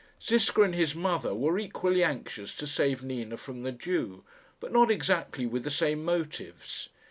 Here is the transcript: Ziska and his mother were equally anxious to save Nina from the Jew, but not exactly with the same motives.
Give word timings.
Ziska 0.19 0.63
and 0.63 0.73
his 0.73 0.95
mother 0.95 1.35
were 1.35 1.59
equally 1.59 2.03
anxious 2.03 2.55
to 2.55 2.65
save 2.65 3.03
Nina 3.03 3.37
from 3.37 3.59
the 3.61 3.71
Jew, 3.71 4.23
but 4.59 4.71
not 4.71 4.89
exactly 4.89 5.45
with 5.45 5.63
the 5.63 5.69
same 5.69 6.03
motives. 6.03 6.89